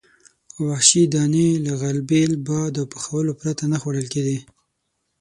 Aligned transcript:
وحشي 0.67 1.03
دانې 1.13 1.49
له 1.65 1.73
غلبیل، 1.81 2.31
باد 2.47 2.73
او 2.81 2.85
پخولو 2.93 3.31
پرته 3.41 3.63
نه 3.71 3.77
خوړل 3.81 4.07
کېدې. 4.13 4.37